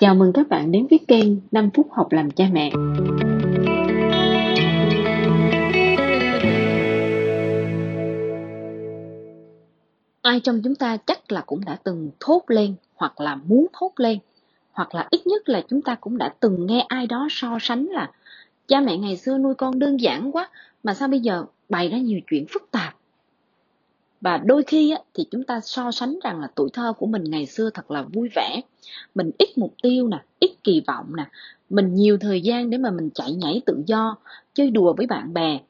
Chào 0.00 0.14
mừng 0.14 0.32
các 0.32 0.48
bạn 0.48 0.72
đến 0.72 0.86
với 0.90 0.98
kênh 1.08 1.26
5 1.50 1.70
phút 1.74 1.88
học 1.92 2.12
làm 2.12 2.30
cha 2.30 2.44
mẹ. 2.52 2.70
Ai 10.22 10.40
trong 10.40 10.60
chúng 10.64 10.74
ta 10.74 10.96
chắc 10.96 11.32
là 11.32 11.40
cũng 11.46 11.64
đã 11.64 11.76
từng 11.84 12.10
thốt 12.20 12.42
lên 12.46 12.74
hoặc 12.94 13.20
là 13.20 13.34
muốn 13.34 13.66
thốt 13.72 13.92
lên, 13.96 14.18
hoặc 14.72 14.94
là 14.94 15.06
ít 15.10 15.26
nhất 15.26 15.48
là 15.48 15.62
chúng 15.68 15.82
ta 15.82 15.94
cũng 15.94 16.18
đã 16.18 16.34
từng 16.40 16.66
nghe 16.66 16.84
ai 16.88 17.06
đó 17.06 17.26
so 17.30 17.58
sánh 17.60 17.86
là, 17.86 18.10
cha 18.68 18.80
mẹ 18.80 18.96
ngày 18.96 19.16
xưa 19.16 19.38
nuôi 19.38 19.54
con 19.54 19.78
đơn 19.78 20.00
giản 20.00 20.32
quá, 20.32 20.48
mà 20.82 20.94
sao 20.94 21.08
bây 21.08 21.20
giờ 21.20 21.44
bày 21.68 21.88
ra 21.88 21.98
nhiều 21.98 22.20
chuyện 22.30 22.46
phức 22.48 22.70
tạp 22.70 22.97
và 24.20 24.38
đôi 24.38 24.62
khi 24.62 24.90
á, 24.90 24.98
thì 25.14 25.24
chúng 25.30 25.44
ta 25.44 25.60
so 25.60 25.90
sánh 25.90 26.18
rằng 26.24 26.40
là 26.40 26.48
tuổi 26.54 26.68
thơ 26.72 26.92
của 26.92 27.06
mình 27.06 27.24
ngày 27.24 27.46
xưa 27.46 27.70
thật 27.74 27.90
là 27.90 28.02
vui 28.02 28.28
vẻ. 28.36 28.60
Mình 29.14 29.30
ít 29.38 29.58
mục 29.58 29.74
tiêu 29.82 30.08
nè 30.08 30.22
ít 30.40 30.50
kỳ 30.64 30.82
vọng 30.86 31.16
nè. 31.16 31.24
Mình 31.70 31.94
nhiều 31.94 32.18
thời 32.20 32.40
gian 32.40 32.70
để 32.70 32.78
mà 32.78 32.90
mình 32.90 33.10
chạy 33.14 33.32
nhảy 33.32 33.62
tự 33.66 33.82
do 33.86 34.16
chơi 34.54 34.70
đùa 34.70 34.92
với 34.92 35.06
bạn 35.06 35.34
bè. 35.34 35.60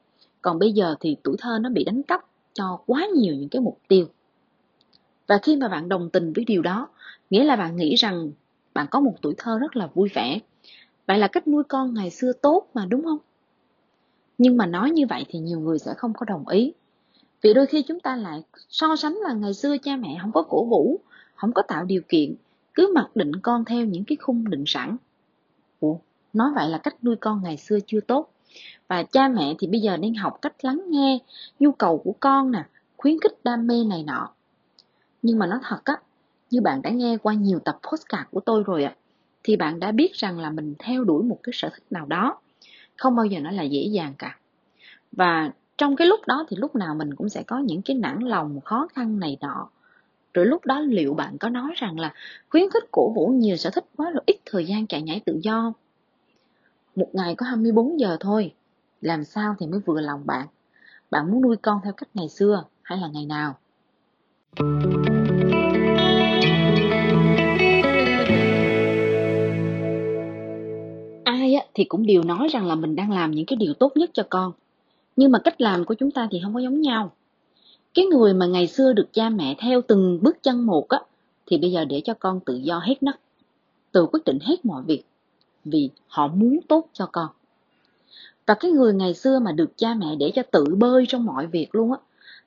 Còn 0.41 0.59
bây 0.59 0.71
giờ 0.71 0.95
thì 0.99 1.17
tuổi 1.23 1.35
thơ 1.39 1.59
nó 1.61 1.69
bị 1.69 1.83
đánh 1.83 2.03
cắp 2.03 2.25
cho 2.53 2.79
quá 2.85 3.07
nhiều 3.15 3.35
những 3.35 3.49
cái 3.49 3.61
mục 3.61 3.79
tiêu. 3.87 4.05
Và 5.27 5.37
khi 5.37 5.55
mà 5.55 5.67
bạn 5.67 5.89
đồng 5.89 6.09
tình 6.09 6.33
với 6.33 6.45
điều 6.45 6.61
đó 6.61 6.87
nghĩa 7.29 7.43
là 7.43 7.55
bạn 7.55 7.75
nghĩ 7.75 7.95
rằng 7.95 8.31
bạn 8.73 8.87
có 8.91 8.99
một 8.99 9.13
tuổi 9.21 9.33
thơ 9.37 9.59
rất 9.59 9.75
là 9.75 9.87
vui 9.93 10.09
vẻ. 10.13 10.39
Vậy 11.07 11.17
là 11.17 11.27
cách 11.27 11.47
nuôi 11.47 11.63
con 11.63 11.93
ngày 11.93 12.09
xưa 12.09 12.33
tốt 12.33 12.67
mà 12.73 12.85
đúng 12.85 13.03
không? 13.03 13.17
Nhưng 14.37 14.57
mà 14.57 14.65
nói 14.65 14.91
như 14.91 15.05
vậy 15.09 15.25
thì 15.29 15.39
nhiều 15.39 15.59
người 15.59 15.79
sẽ 15.79 15.93
không 15.97 16.13
có 16.13 16.25
đồng 16.25 16.47
ý 16.47 16.73
vì 17.41 17.53
đôi 17.53 17.65
khi 17.65 17.81
chúng 17.81 17.99
ta 17.99 18.15
lại 18.15 18.43
so 18.69 18.95
sánh 18.95 19.15
là 19.15 19.33
ngày 19.33 19.53
xưa 19.53 19.77
cha 19.77 19.95
mẹ 19.95 20.17
không 20.21 20.31
có 20.31 20.41
cổ 20.41 20.65
vũ, 20.65 20.99
không 21.35 21.53
có 21.53 21.61
tạo 21.61 21.85
điều 21.85 22.01
kiện, 22.09 22.35
cứ 22.73 22.91
mặc 22.95 23.15
định 23.15 23.31
con 23.35 23.65
theo 23.65 23.85
những 23.85 24.03
cái 24.03 24.15
khung 24.21 24.49
định 24.49 24.63
sẵn. 24.67 24.97
Ủa, 25.79 25.95
nói 26.33 26.51
vậy 26.55 26.69
là 26.69 26.77
cách 26.77 27.03
nuôi 27.03 27.15
con 27.15 27.43
ngày 27.43 27.57
xưa 27.57 27.79
chưa 27.87 27.99
tốt. 27.99 28.33
Và 28.87 29.03
cha 29.03 29.27
mẹ 29.27 29.55
thì 29.59 29.67
bây 29.67 29.79
giờ 29.79 29.97
nên 29.97 30.13
học 30.13 30.37
cách 30.41 30.65
lắng 30.65 30.81
nghe 30.87 31.19
nhu 31.59 31.71
cầu 31.71 31.97
của 31.97 32.13
con 32.19 32.51
nè, 32.51 32.65
khuyến 32.97 33.19
khích 33.19 33.43
đam 33.43 33.67
mê 33.67 33.83
này 33.83 34.03
nọ. 34.03 34.29
Nhưng 35.21 35.39
mà 35.39 35.47
nói 35.47 35.59
thật 35.63 35.81
á, 35.85 35.97
như 36.49 36.61
bạn 36.61 36.81
đã 36.81 36.89
nghe 36.89 37.17
qua 37.17 37.33
nhiều 37.33 37.59
tập 37.59 37.79
postcard 37.91 38.29
của 38.31 38.39
tôi 38.39 38.63
rồi 38.63 38.83
ạ, 38.83 38.95
thì 39.43 39.55
bạn 39.55 39.79
đã 39.79 39.91
biết 39.91 40.13
rằng 40.13 40.39
là 40.39 40.49
mình 40.49 40.75
theo 40.79 41.03
đuổi 41.03 41.23
một 41.23 41.39
cái 41.43 41.53
sở 41.55 41.69
thích 41.69 41.83
nào 41.89 42.05
đó, 42.05 42.39
không 42.97 43.15
bao 43.15 43.25
giờ 43.25 43.39
nó 43.39 43.51
là 43.51 43.63
dễ 43.63 43.81
dàng 43.81 44.13
cả. 44.17 44.37
Và 45.11 45.51
trong 45.79 45.95
cái 45.95 46.07
lúc 46.07 46.19
đó 46.27 46.45
thì 46.49 46.57
lúc 46.57 46.75
nào 46.75 46.95
mình 46.95 47.15
cũng 47.15 47.29
sẽ 47.29 47.43
có 47.43 47.57
những 47.57 47.81
cái 47.81 47.95
nản 47.95 48.19
lòng 48.19 48.61
khó 48.61 48.87
khăn 48.93 49.19
này 49.19 49.37
nọ. 49.41 49.69
Rồi 50.33 50.45
lúc 50.45 50.65
đó 50.65 50.79
liệu 50.79 51.13
bạn 51.13 51.37
có 51.37 51.49
nói 51.49 51.71
rằng 51.75 51.99
là 51.99 52.13
khuyến 52.49 52.69
khích 52.73 52.83
cổ 52.91 53.11
vũ 53.15 53.27
nhiều 53.27 53.57
sở 53.57 53.69
thích 53.69 53.85
quá 53.97 54.11
rồi 54.11 54.23
ít 54.25 54.35
thời 54.45 54.65
gian 54.65 54.87
chạy 54.87 55.01
nhảy 55.01 55.21
tự 55.25 55.39
do? 55.43 55.73
Một 56.95 57.07
ngày 57.13 57.35
có 57.35 57.45
24 57.45 57.99
giờ 57.99 58.17
thôi 58.19 58.53
làm 59.01 59.23
sao 59.23 59.55
thì 59.59 59.67
mới 59.67 59.79
vừa 59.79 60.01
lòng 60.01 60.21
bạn? 60.25 60.47
Bạn 61.11 61.31
muốn 61.31 61.41
nuôi 61.41 61.55
con 61.57 61.79
theo 61.83 61.93
cách 61.93 62.09
ngày 62.13 62.29
xưa 62.29 62.63
hay 62.81 62.97
là 62.97 63.07
ngày 63.07 63.25
nào? 63.25 63.55
Ai 71.23 71.53
á, 71.53 71.65
thì 71.73 71.83
cũng 71.83 72.05
đều 72.05 72.23
nói 72.23 72.47
rằng 72.47 72.67
là 72.67 72.75
mình 72.75 72.95
đang 72.95 73.11
làm 73.11 73.31
những 73.31 73.45
cái 73.45 73.57
điều 73.57 73.73
tốt 73.73 73.91
nhất 73.95 74.09
cho 74.13 74.23
con 74.29 74.51
nhưng 75.15 75.31
mà 75.31 75.39
cách 75.39 75.61
làm 75.61 75.85
của 75.85 75.93
chúng 75.93 76.11
ta 76.11 76.27
thì 76.31 76.39
không 76.43 76.53
có 76.53 76.59
giống 76.59 76.81
nhau. 76.81 77.11
Cái 77.93 78.05
người 78.05 78.33
mà 78.33 78.45
ngày 78.45 78.67
xưa 78.67 78.93
được 78.93 79.13
cha 79.13 79.29
mẹ 79.29 79.55
theo 79.59 79.81
từng 79.81 80.19
bước 80.21 80.43
chân 80.43 80.65
một 80.65 80.89
á, 80.89 80.99
thì 81.45 81.57
bây 81.57 81.71
giờ 81.71 81.85
để 81.85 82.01
cho 82.05 82.13
con 82.13 82.39
tự 82.39 82.55
do 82.55 82.79
hết 82.79 83.03
nấc, 83.03 83.19
tự 83.91 84.05
quyết 84.05 84.25
định 84.25 84.39
hết 84.41 84.65
mọi 84.65 84.83
việc, 84.83 85.03
vì 85.65 85.89
họ 86.07 86.27
muốn 86.27 86.59
tốt 86.67 86.89
cho 86.93 87.05
con. 87.05 87.27
Và 88.45 88.53
cái 88.53 88.71
người 88.71 88.93
ngày 88.93 89.13
xưa 89.13 89.39
mà 89.39 89.51
được 89.51 89.77
cha 89.77 89.93
mẹ 89.93 90.15
để 90.19 90.31
cho 90.35 90.43
tự 90.51 90.75
bơi 90.77 91.05
trong 91.07 91.25
mọi 91.25 91.47
việc 91.47 91.75
luôn 91.75 91.91
á, 91.91 91.97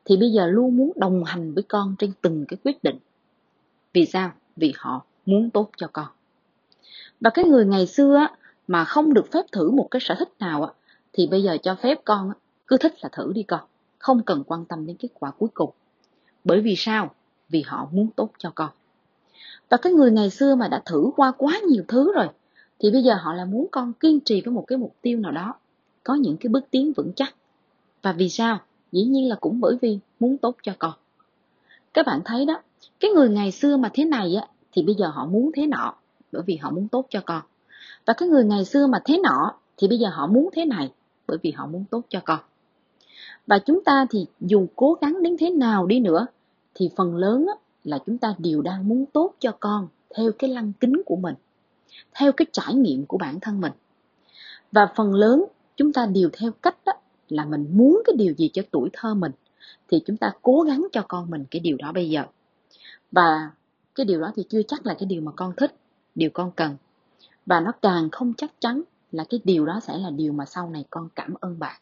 thì 0.04 0.16
bây 0.16 0.30
giờ 0.30 0.46
luôn 0.46 0.76
muốn 0.76 0.92
đồng 0.96 1.24
hành 1.24 1.54
với 1.54 1.62
con 1.62 1.94
trên 1.98 2.12
từng 2.20 2.44
cái 2.48 2.58
quyết 2.64 2.84
định. 2.84 2.98
Vì 3.92 4.06
sao? 4.06 4.32
Vì 4.56 4.72
họ 4.76 5.04
muốn 5.26 5.50
tốt 5.50 5.70
cho 5.76 5.86
con. 5.92 6.06
Và 7.20 7.30
cái 7.30 7.44
người 7.44 7.66
ngày 7.66 7.86
xưa 7.86 8.14
á, 8.14 8.30
mà 8.68 8.84
không 8.84 9.14
được 9.14 9.32
phép 9.32 9.42
thử 9.52 9.70
một 9.70 9.88
cái 9.90 10.00
sở 10.00 10.14
thích 10.18 10.28
nào 10.38 10.64
á, 10.64 10.72
thì 11.12 11.26
bây 11.26 11.42
giờ 11.42 11.56
cho 11.62 11.74
phép 11.74 12.00
con 12.04 12.28
á 12.28 12.34
cứ 12.72 12.78
thích 12.78 12.94
là 13.00 13.08
thử 13.12 13.32
đi 13.32 13.42
con. 13.42 13.60
Không 13.98 14.22
cần 14.22 14.44
quan 14.46 14.64
tâm 14.64 14.86
đến 14.86 14.96
kết 14.96 15.08
quả 15.14 15.30
cuối 15.30 15.48
cùng. 15.54 15.70
Bởi 16.44 16.60
vì 16.60 16.74
sao? 16.76 17.10
Vì 17.48 17.62
họ 17.66 17.88
muốn 17.92 18.08
tốt 18.16 18.30
cho 18.38 18.52
con. 18.54 18.70
Và 19.68 19.76
cái 19.76 19.92
người 19.92 20.10
ngày 20.10 20.30
xưa 20.30 20.54
mà 20.54 20.68
đã 20.68 20.82
thử 20.86 21.10
qua 21.16 21.32
quá 21.38 21.60
nhiều 21.68 21.84
thứ 21.88 22.12
rồi, 22.14 22.28
thì 22.78 22.90
bây 22.90 23.02
giờ 23.02 23.14
họ 23.14 23.32
là 23.32 23.44
muốn 23.44 23.66
con 23.72 23.92
kiên 23.92 24.20
trì 24.20 24.42
với 24.44 24.54
một 24.54 24.64
cái 24.66 24.78
mục 24.78 24.94
tiêu 25.02 25.18
nào 25.18 25.32
đó, 25.32 25.54
có 26.04 26.14
những 26.14 26.36
cái 26.36 26.48
bước 26.48 26.64
tiến 26.70 26.92
vững 26.92 27.12
chắc. 27.16 27.34
Và 28.02 28.12
vì 28.12 28.28
sao? 28.28 28.58
Dĩ 28.92 29.04
nhiên 29.04 29.28
là 29.28 29.36
cũng 29.40 29.60
bởi 29.60 29.76
vì 29.82 29.98
muốn 30.20 30.38
tốt 30.38 30.56
cho 30.62 30.72
con. 30.78 30.92
Các 31.94 32.06
bạn 32.06 32.20
thấy 32.24 32.46
đó, 32.46 32.62
cái 33.00 33.10
người 33.10 33.28
ngày 33.28 33.50
xưa 33.50 33.76
mà 33.76 33.90
thế 33.94 34.04
này 34.04 34.34
á, 34.34 34.46
thì 34.72 34.82
bây 34.82 34.94
giờ 34.94 35.08
họ 35.08 35.26
muốn 35.26 35.50
thế 35.54 35.66
nọ, 35.66 35.94
bởi 36.32 36.42
vì 36.46 36.56
họ 36.56 36.70
muốn 36.70 36.88
tốt 36.88 37.06
cho 37.10 37.20
con. 37.26 37.42
Và 38.06 38.12
cái 38.12 38.28
người 38.28 38.44
ngày 38.44 38.64
xưa 38.64 38.86
mà 38.86 39.02
thế 39.04 39.18
nọ, 39.18 39.54
thì 39.76 39.88
bây 39.88 39.98
giờ 39.98 40.08
họ 40.12 40.26
muốn 40.26 40.48
thế 40.52 40.64
này, 40.64 40.92
bởi 41.26 41.38
vì 41.42 41.50
họ 41.50 41.66
muốn 41.66 41.84
tốt 41.90 42.02
cho 42.08 42.20
con 42.24 42.38
và 43.46 43.58
chúng 43.58 43.84
ta 43.84 44.06
thì 44.10 44.26
dù 44.40 44.66
cố 44.76 44.98
gắng 45.00 45.22
đến 45.22 45.36
thế 45.38 45.50
nào 45.50 45.86
đi 45.86 46.00
nữa, 46.00 46.26
thì 46.74 46.90
phần 46.96 47.16
lớn 47.16 47.46
là 47.84 47.98
chúng 48.06 48.18
ta 48.18 48.34
đều 48.38 48.62
đang 48.62 48.88
muốn 48.88 49.06
tốt 49.06 49.34
cho 49.38 49.52
con 49.60 49.88
theo 50.16 50.32
cái 50.38 50.50
lăng 50.50 50.72
kính 50.80 51.02
của 51.06 51.16
mình, 51.16 51.34
theo 52.14 52.32
cái 52.32 52.46
trải 52.52 52.74
nghiệm 52.74 53.06
của 53.06 53.18
bản 53.18 53.40
thân 53.40 53.60
mình. 53.60 53.72
Và 54.72 54.92
phần 54.96 55.14
lớn 55.14 55.44
chúng 55.76 55.92
ta 55.92 56.06
đều 56.06 56.30
theo 56.32 56.52
cách 56.62 56.76
đó 56.84 56.92
là 57.28 57.44
mình 57.44 57.66
muốn 57.72 58.02
cái 58.04 58.16
điều 58.16 58.34
gì 58.34 58.50
cho 58.52 58.62
tuổi 58.70 58.90
thơ 58.92 59.14
mình, 59.14 59.32
thì 59.88 60.00
chúng 60.06 60.16
ta 60.16 60.32
cố 60.42 60.60
gắng 60.60 60.86
cho 60.92 61.02
con 61.08 61.30
mình 61.30 61.44
cái 61.50 61.60
điều 61.60 61.76
đó 61.76 61.92
bây 61.92 62.10
giờ. 62.10 62.24
Và 63.12 63.50
cái 63.94 64.06
điều 64.06 64.20
đó 64.20 64.32
thì 64.36 64.44
chưa 64.48 64.62
chắc 64.62 64.86
là 64.86 64.94
cái 64.94 65.06
điều 65.06 65.22
mà 65.22 65.32
con 65.36 65.52
thích, 65.56 65.74
điều 66.14 66.30
con 66.30 66.50
cần. 66.52 66.76
Và 67.46 67.60
nó 67.60 67.72
càng 67.82 68.10
không 68.10 68.32
chắc 68.36 68.60
chắn 68.60 68.82
là 69.12 69.24
cái 69.28 69.40
điều 69.44 69.66
đó 69.66 69.80
sẽ 69.82 69.98
là 69.98 70.10
điều 70.10 70.32
mà 70.32 70.44
sau 70.44 70.70
này 70.70 70.84
con 70.90 71.08
cảm 71.14 71.34
ơn 71.40 71.58
bạn 71.58 71.80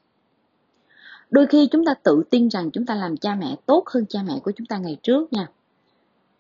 đôi 1.31 1.47
khi 1.47 1.69
chúng 1.71 1.85
ta 1.85 1.95
tự 1.95 2.23
tin 2.31 2.49
rằng 2.49 2.71
chúng 2.71 2.87
ta 2.87 2.95
làm 2.95 3.17
cha 3.17 3.35
mẹ 3.35 3.57
tốt 3.67 3.85
hơn 3.87 4.07
cha 4.09 4.23
mẹ 4.23 4.41
của 4.45 4.53
chúng 4.57 4.67
ta 4.67 4.79
ngày 4.79 4.97
trước 5.03 5.33
nha. 5.33 5.49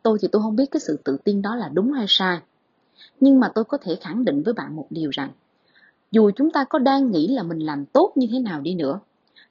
Tôi 0.02 0.18
thì 0.20 0.28
tôi 0.32 0.42
không 0.42 0.56
biết 0.56 0.70
cái 0.70 0.80
sự 0.80 0.98
tự 1.04 1.16
tin 1.24 1.42
đó 1.42 1.56
là 1.56 1.68
đúng 1.68 1.92
hay 1.92 2.06
sai. 2.08 2.40
Nhưng 3.20 3.40
mà 3.40 3.52
tôi 3.54 3.64
có 3.64 3.78
thể 3.78 3.96
khẳng 4.00 4.24
định 4.24 4.42
với 4.42 4.54
bạn 4.54 4.76
một 4.76 4.86
điều 4.90 5.10
rằng, 5.10 5.30
dù 6.10 6.30
chúng 6.36 6.50
ta 6.50 6.64
có 6.64 6.78
đang 6.78 7.10
nghĩ 7.10 7.28
là 7.28 7.42
mình 7.42 7.58
làm 7.58 7.84
tốt 7.84 8.12
như 8.14 8.26
thế 8.32 8.38
nào 8.38 8.60
đi 8.60 8.74
nữa, 8.74 9.00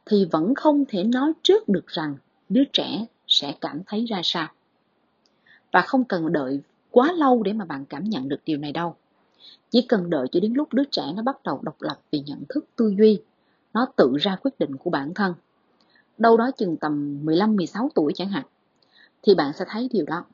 thì 0.06 0.26
vẫn 0.32 0.56
không 0.56 0.86
thể 0.88 1.04
nói 1.04 1.34
trước 1.44 1.70
được 1.70 1.88
rằng 1.88 2.16
đứa 2.50 2.64
trẻ 2.74 3.06
sẽ 3.28 3.56
cảm 3.62 3.82
thấy 3.88 4.06
ra 4.06 4.22
sao. 4.24 4.48
Và 5.72 5.82
không 5.82 6.04
cần 6.04 6.34
đợi 6.34 6.60
quá 6.92 7.12
lâu 7.12 7.44
để 7.44 7.54
mà 7.54 7.66
bạn 7.66 7.86
cảm 7.86 8.04
nhận 8.04 8.30
được 8.30 8.40
điều 8.46 8.58
này 8.58 8.72
đâu. 8.72 8.96
Chỉ 9.70 9.82
cần 9.82 10.10
đợi 10.10 10.28
cho 10.32 10.40
đến 10.40 10.54
lúc 10.54 10.74
đứa 10.74 10.84
trẻ 10.92 11.04
nó 11.16 11.22
bắt 11.22 11.44
đầu 11.44 11.60
độc 11.62 11.82
lập 11.82 12.00
về 12.12 12.20
nhận 12.20 12.44
thức 12.50 12.66
tư 12.76 12.94
duy 12.98 13.22
nó 13.74 13.88
tự 13.96 14.18
ra 14.20 14.36
quyết 14.42 14.60
định 14.60 14.78
của 14.78 14.90
bản 14.90 15.14
thân. 15.14 15.34
Đâu 16.18 16.38
đó 16.38 16.52
chừng 16.58 16.78
tầm 16.78 17.22
15-16 17.26 17.90
tuổi 17.96 18.14
chẳng 18.16 18.30
hạn, 18.30 18.46
thì 19.22 19.36
bạn 19.36 19.54
sẽ 19.54 19.66
thấy 19.68 19.90
điều 19.92 20.06
đó. 20.06 20.26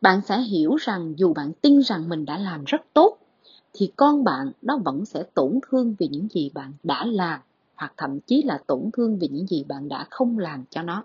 Bạn 0.00 0.20
sẽ 0.20 0.40
hiểu 0.40 0.76
rằng 0.76 1.14
dù 1.16 1.34
bạn 1.34 1.52
tin 1.52 1.82
rằng 1.82 2.08
mình 2.08 2.24
đã 2.24 2.38
làm 2.38 2.64
rất 2.64 2.80
tốt, 2.92 3.18
thì 3.72 3.92
con 3.96 4.24
bạn 4.24 4.52
nó 4.62 4.78
vẫn 4.78 5.04
sẽ 5.04 5.22
tổn 5.34 5.58
thương 5.68 5.94
vì 5.98 6.08
những 6.08 6.28
gì 6.30 6.50
bạn 6.54 6.72
đã 6.82 7.04
làm, 7.04 7.40
hoặc 7.74 7.92
thậm 7.96 8.20
chí 8.20 8.42
là 8.42 8.58
tổn 8.66 8.90
thương 8.92 9.18
vì 9.18 9.28
những 9.28 9.46
gì 9.46 9.64
bạn 9.64 9.88
đã 9.88 10.06
không 10.10 10.38
làm 10.38 10.64
cho 10.70 10.82
nó. 10.82 11.04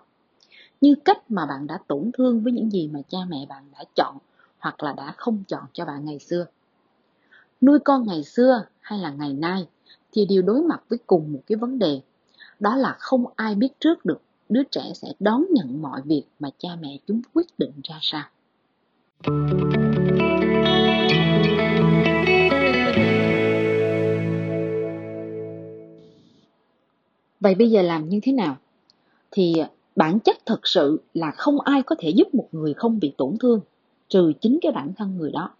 Như 0.80 0.94
cách 1.04 1.30
mà 1.30 1.46
bạn 1.46 1.66
đã 1.66 1.78
tổn 1.86 2.10
thương 2.14 2.42
với 2.42 2.52
những 2.52 2.70
gì 2.70 2.88
mà 2.88 3.00
cha 3.08 3.18
mẹ 3.28 3.46
bạn 3.48 3.64
đã 3.72 3.84
chọn 3.94 4.18
hoặc 4.58 4.82
là 4.82 4.92
đã 4.92 5.14
không 5.16 5.42
chọn 5.48 5.64
cho 5.72 5.84
bạn 5.84 6.04
ngày 6.04 6.18
xưa. 6.18 6.46
Nuôi 7.60 7.78
con 7.78 8.06
ngày 8.06 8.24
xưa 8.24 8.64
hay 8.80 8.98
là 8.98 9.10
ngày 9.10 9.32
nay 9.32 9.66
thì 10.12 10.26
đều 10.26 10.42
đối 10.42 10.62
mặt 10.62 10.82
với 10.88 10.98
cùng 11.06 11.32
một 11.32 11.40
cái 11.46 11.56
vấn 11.56 11.78
đề, 11.78 12.00
đó 12.60 12.76
là 12.76 12.96
không 12.98 13.24
ai 13.36 13.54
biết 13.54 13.80
trước 13.80 14.04
được 14.04 14.20
đứa 14.48 14.62
trẻ 14.70 14.92
sẽ 14.94 15.08
đón 15.20 15.44
nhận 15.50 15.82
mọi 15.82 16.00
việc 16.04 16.22
mà 16.40 16.50
cha 16.58 16.68
mẹ 16.80 16.98
chúng 17.06 17.20
quyết 17.34 17.46
định 17.58 17.72
ra 17.84 17.98
sao. 18.02 18.24
Vậy 27.40 27.54
bây 27.54 27.70
giờ 27.70 27.82
làm 27.82 28.08
như 28.08 28.20
thế 28.22 28.32
nào? 28.32 28.56
Thì 29.30 29.54
bản 29.96 30.20
chất 30.20 30.36
thật 30.46 30.66
sự 30.66 31.00
là 31.14 31.30
không 31.30 31.60
ai 31.60 31.82
có 31.82 31.96
thể 31.98 32.10
giúp 32.10 32.34
một 32.34 32.48
người 32.52 32.74
không 32.74 32.98
bị 33.00 33.12
tổn 33.16 33.36
thương, 33.40 33.60
trừ 34.08 34.32
chính 34.40 34.58
cái 34.62 34.72
bản 34.72 34.92
thân 34.96 35.16
người 35.16 35.30
đó. 35.30 35.50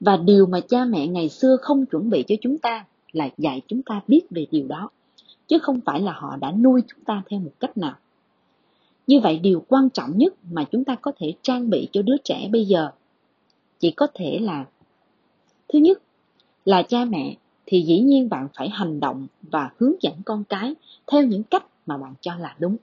Và 0.00 0.16
điều 0.16 0.46
mà 0.46 0.60
cha 0.60 0.84
mẹ 0.84 1.06
ngày 1.06 1.28
xưa 1.28 1.56
không 1.62 1.86
chuẩn 1.86 2.10
bị 2.10 2.24
cho 2.28 2.34
chúng 2.40 2.58
ta 2.58 2.84
là 3.12 3.28
dạy 3.38 3.60
chúng 3.68 3.82
ta 3.82 4.00
biết 4.08 4.20
về 4.30 4.46
điều 4.50 4.66
đó 4.68 4.90
chứ 5.46 5.58
không 5.58 5.80
phải 5.80 6.00
là 6.00 6.12
họ 6.12 6.36
đã 6.36 6.52
nuôi 6.52 6.82
chúng 6.88 7.04
ta 7.04 7.22
theo 7.30 7.40
một 7.40 7.52
cách 7.60 7.76
nào 7.76 7.94
như 9.06 9.20
vậy 9.20 9.38
điều 9.38 9.64
quan 9.68 9.90
trọng 9.90 10.18
nhất 10.18 10.34
mà 10.50 10.64
chúng 10.64 10.84
ta 10.84 10.94
có 10.94 11.12
thể 11.18 11.32
trang 11.42 11.70
bị 11.70 11.88
cho 11.92 12.02
đứa 12.02 12.16
trẻ 12.24 12.48
bây 12.52 12.64
giờ 12.64 12.90
chỉ 13.78 13.90
có 13.90 14.06
thể 14.14 14.38
là 14.38 14.64
Thứ 15.72 15.78
nhất 15.78 16.02
là 16.64 16.82
cha 16.82 17.04
mẹ 17.04 17.36
thì 17.66 17.82
dĩ 17.82 18.00
nhiên 18.00 18.28
bạn 18.28 18.48
phải 18.54 18.68
hành 18.68 19.00
động 19.00 19.26
và 19.42 19.70
hướng 19.78 19.92
dẫn 20.00 20.14
con 20.24 20.44
cái 20.44 20.74
theo 21.06 21.22
những 21.22 21.42
cách 21.42 21.66
mà 21.86 21.96
bạn 21.96 22.14
cho 22.20 22.34
là 22.36 22.56
đúng. 22.58 22.76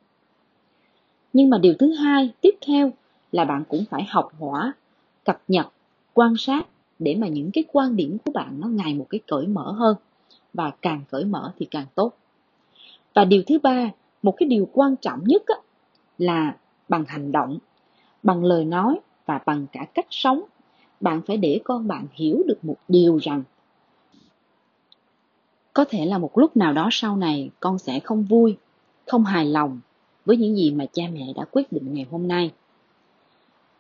Nhưng 1.34 1.50
mà 1.50 1.58
điều 1.58 1.74
thứ 1.80 1.94
hai, 1.94 2.30
tiếp 2.42 2.56
theo 2.62 2.92
là 3.31 3.46
bạn 3.46 3.64
cũng 3.70 3.86
phải 3.90 4.04
học 4.10 4.31
hỏi, 4.40 4.72
cập 5.26 5.42
nhật, 5.48 5.68
quan 6.14 6.34
sát 6.38 6.68
để 7.00 7.16
mà 7.16 7.28
những 7.28 7.52
cái 7.52 7.64
quan 7.72 7.96
điểm 7.96 8.18
của 8.26 8.31
bạn 8.31 8.60
nó 8.60 8.68
ngày 8.68 8.94
một 8.94 9.06
cái 9.10 9.20
cởi 9.28 9.48
mở 9.48 9.72
hơn 9.72 9.96
và 10.54 10.72
càng 10.81 11.01
cởi 11.10 11.25
mở 11.25 11.51
thì 11.57 11.66
càng 11.72 11.86
tốt. 11.96 12.13
Và 13.13 13.25
điều 13.25 13.44
thứ 13.48 13.60
ba, 13.60 13.92
một 14.22 14.34
cái 14.38 14.50
điều 14.50 14.69
quan 14.74 14.96
trọng 14.96 15.24
nhất 15.24 15.44
á, 15.48 15.56
là 16.18 16.56
bằng 16.90 17.06
hành 17.07 17.31
động, 17.31 17.57
bằng 18.24 18.44
lời 18.44 18.66
nói 18.66 19.00
và 19.25 19.40
bằng 19.46 19.66
cả 19.72 19.86
cách 19.94 20.07
sống, 20.10 20.44
bạn 21.00 21.22
phải 21.22 21.38
để 21.38 21.62
con 21.63 21.88
bạn 21.88 22.07
hiểu 22.13 22.44
được 22.48 22.66
một 22.66 22.78
điều 22.88 23.18
rằng 23.18 23.44
có 25.74 25.86
thể 25.90 26.06
là 26.06 26.18
một 26.18 26.38
lúc 26.38 26.57
nào 26.57 26.74
đó 26.74 26.90
sau 26.92 27.18
này 27.18 27.50
con 27.60 27.80
sẽ 27.80 28.00
không 28.00 28.24
vui, 28.24 28.57
không 29.07 29.25
hài 29.25 29.45
lòng 29.45 29.80
với 30.25 30.38
những 30.38 30.56
gì 30.56 30.72
mà 30.72 30.86
cha 30.94 31.04
mẹ 31.13 31.34
đã 31.36 31.45
quyết 31.52 31.72
định 31.72 31.94
ngày 31.94 32.06
hôm 32.12 32.28
nay. 32.28 32.52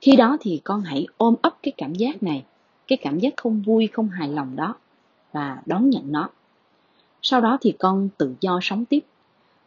Khi 0.01 0.15
đó 0.15 0.37
thì 0.41 0.61
con 0.63 0.81
hãy 0.81 1.07
ôm 1.17 1.35
ấp 1.41 1.57
cái 1.63 1.71
cảm 1.77 1.93
giác 1.93 2.23
này, 2.23 2.45
cái 2.87 2.97
cảm 3.01 3.19
giác 3.19 3.33
không 3.37 3.61
vui, 3.61 3.87
không 3.87 4.09
hài 4.09 4.27
lòng 4.27 4.55
đó 4.55 4.75
và 5.31 5.61
đón 5.65 5.89
nhận 5.89 6.11
nó. 6.11 6.29
Sau 7.21 7.41
đó 7.41 7.57
thì 7.61 7.71
con 7.79 8.09
tự 8.17 8.35
do 8.41 8.59
sống 8.61 8.85
tiếp. 8.85 8.99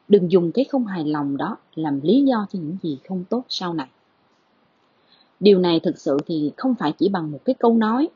Đừng 0.09 0.33
dùng 0.33 0.53
cái 0.53 0.65
không 0.65 0.87
hài 0.87 1.05
lòng 1.05 1.37
đó 1.37 1.57
làm 1.75 2.01
lý 2.01 2.23
do 2.23 2.47
cho 2.53 2.59
những 2.59 2.77
gì 2.83 2.99
không 3.09 3.25
tốt 3.25 3.45
sau 3.49 3.75
này. 3.75 3.89
Điều 5.41 5.59
này 5.59 5.81
thực 5.81 5.99
sự 5.99 6.17
thì 6.27 6.53
không 6.57 6.75
phải 6.75 6.93
chỉ 6.99 7.09
bằng 7.09 7.31
một 7.31 7.39
cái 7.45 7.55
câu 7.55 7.77
nói, 7.77 8.09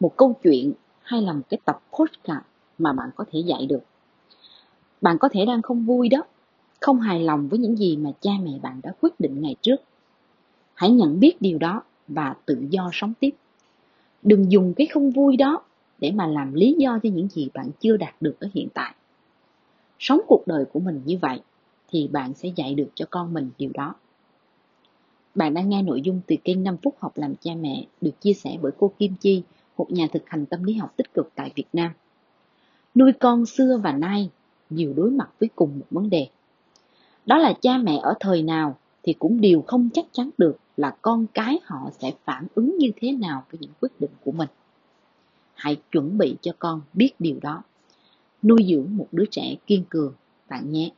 một 0.00 0.16
câu 0.16 0.36
chuyện 0.42 0.72
hay 1.02 1.22
là 1.22 1.32
một 1.32 1.42
cái 1.48 1.60
tập 1.64 1.80
podcast 1.92 2.44
mà 2.78 2.92
bạn 2.92 3.10
có 3.16 3.24
thể 3.32 3.40
dạy 3.40 3.66
được. 3.66 3.82
Bạn 5.00 5.18
có 5.18 5.28
thể 5.32 5.46
đang 5.46 5.62
không 5.62 5.84
vui 5.84 6.08
đó, 6.08 6.22
không 6.80 7.00
hài 7.00 7.20
lòng 7.20 7.48
với 7.48 7.58
những 7.58 7.76
gì 7.76 7.96
mà 7.96 8.10
cha 8.20 8.30
mẹ 8.42 8.52
bạn 8.62 8.80
đã 8.82 8.92
quyết 9.00 9.20
định 9.20 9.42
ngày 9.42 9.56
trước. 9.60 9.76
Hãy 10.74 10.90
nhận 10.90 11.20
biết 11.20 11.42
điều 11.42 11.58
đó 11.58 11.82
và 12.08 12.34
tự 12.46 12.64
do 12.70 12.90
sống 12.92 13.12
tiếp. 13.20 13.30
Đừng 14.22 14.52
dùng 14.52 14.74
cái 14.74 14.86
không 14.86 15.10
vui 15.10 15.36
đó 15.36 15.62
để 16.00 16.10
mà 16.10 16.26
làm 16.26 16.54
lý 16.54 16.74
do 16.78 16.98
cho 17.02 17.10
những 17.10 17.28
gì 17.28 17.48
bạn 17.54 17.70
chưa 17.80 17.96
đạt 17.96 18.14
được 18.20 18.36
ở 18.40 18.48
hiện 18.54 18.68
tại. 18.74 18.94
Sống 19.98 20.20
cuộc 20.26 20.46
đời 20.46 20.64
của 20.64 20.80
mình 20.80 21.02
như 21.04 21.18
vậy 21.22 21.40
thì 21.88 22.08
bạn 22.08 22.34
sẽ 22.34 22.48
dạy 22.56 22.74
được 22.74 22.88
cho 22.94 23.06
con 23.10 23.34
mình 23.34 23.50
điều 23.58 23.70
đó. 23.74 23.94
Bạn 25.34 25.54
đang 25.54 25.68
nghe 25.68 25.82
nội 25.82 26.00
dung 26.00 26.20
từ 26.26 26.36
kênh 26.44 26.62
5 26.62 26.76
phút 26.82 26.94
học 26.98 27.12
làm 27.18 27.34
cha 27.40 27.52
mẹ 27.60 27.86
được 28.00 28.20
chia 28.20 28.32
sẻ 28.32 28.58
bởi 28.62 28.72
cô 28.78 28.92
Kim 28.98 29.14
Chi, 29.20 29.42
một 29.76 29.92
nhà 29.92 30.06
thực 30.12 30.28
hành 30.28 30.46
tâm 30.46 30.64
lý 30.64 30.74
học 30.74 30.96
tích 30.96 31.14
cực 31.14 31.30
tại 31.34 31.52
Việt 31.54 31.68
Nam. 31.72 31.92
Nuôi 32.94 33.12
con 33.12 33.46
xưa 33.46 33.80
và 33.84 33.92
nay 33.92 34.30
nhiều 34.70 34.92
đối 34.96 35.10
mặt 35.10 35.30
với 35.40 35.48
cùng 35.54 35.78
một 35.78 35.86
vấn 35.90 36.10
đề. 36.10 36.28
Đó 37.26 37.38
là 37.38 37.52
cha 37.60 37.78
mẹ 37.78 38.00
ở 38.02 38.14
thời 38.20 38.42
nào 38.42 38.76
thì 39.02 39.12
cũng 39.12 39.40
đều 39.40 39.62
không 39.62 39.88
chắc 39.94 40.04
chắn 40.12 40.30
được 40.38 40.56
là 40.76 40.96
con 41.02 41.26
cái 41.34 41.60
họ 41.64 41.90
sẽ 41.98 42.12
phản 42.24 42.46
ứng 42.54 42.78
như 42.78 42.90
thế 42.96 43.12
nào 43.12 43.44
với 43.50 43.58
những 43.60 43.72
quyết 43.80 44.00
định 44.00 44.10
của 44.24 44.32
mình. 44.32 44.48
Hãy 45.60 45.76
chuẩn 45.92 46.18
bị 46.18 46.36
cho 46.40 46.52
con 46.58 46.80
biết 46.92 47.12
điều 47.18 47.36
đó. 47.42 47.62
Nuôi 48.42 48.66
dưỡng 48.68 48.96
một 48.96 49.08
đứa 49.12 49.24
trẻ 49.30 49.54
kiên 49.66 49.84
cường, 49.88 50.12
bạn 50.48 50.72
nhé. 50.72 50.90